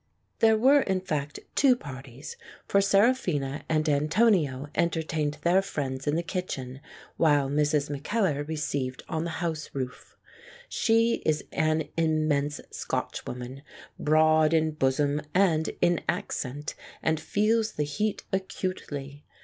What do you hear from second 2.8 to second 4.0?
Seraphina and